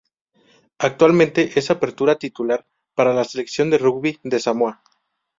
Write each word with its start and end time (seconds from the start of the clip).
Actualmente 0.79 1.51
es 1.59 1.69
apertura 1.69 2.17
titular 2.17 2.65
para 2.95 3.13
la 3.13 3.23
selección 3.23 3.69
de 3.69 3.77
rugby 3.77 4.19
de 4.23 4.39
Samoa. 4.39 4.81